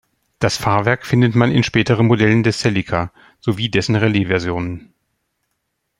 Das 0.39 0.57
Fahrwerk 0.57 1.05
findet 1.05 1.35
man 1.35 1.51
in 1.51 1.61
späteren 1.61 2.07
Modellen 2.07 2.41
des 2.41 2.57
Celica, 2.57 3.13
sowie 3.39 3.69
dessen 3.69 3.95
Rallye-Versionen. 3.95 4.95